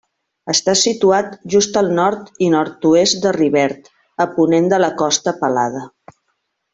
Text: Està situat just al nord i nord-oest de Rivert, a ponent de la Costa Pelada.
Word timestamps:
Està 0.51 0.73
situat 0.83 1.35
just 1.55 1.75
al 1.81 1.91
nord 1.99 2.31
i 2.47 2.49
nord-oest 2.55 3.19
de 3.27 3.33
Rivert, 3.37 3.91
a 4.25 4.31
ponent 4.39 4.71
de 4.75 4.81
la 4.85 4.89
Costa 5.03 5.35
Pelada. 5.43 5.85